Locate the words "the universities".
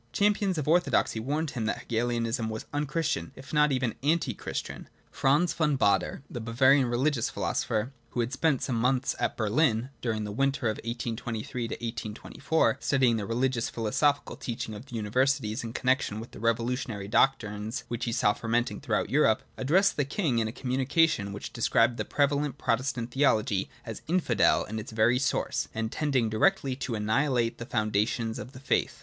14.87-15.63